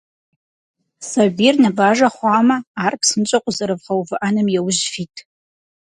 [1.09, 5.15] Сабийр ныбажэ хъуамэ, ар псынщӏэу къэзэрывгъэувыӏэным яужь фит.